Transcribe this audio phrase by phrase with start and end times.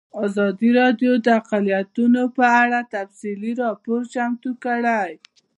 [0.25, 5.11] ازادي راډیو د اقلیتونه په اړه تفصیلي راپور چمتو کړی.